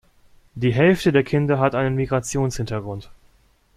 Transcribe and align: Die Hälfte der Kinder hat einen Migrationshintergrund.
Die 0.55 0.73
Hälfte 0.73 1.11
der 1.11 1.21
Kinder 1.23 1.59
hat 1.59 1.75
einen 1.75 1.93
Migrationshintergrund. 1.93 3.11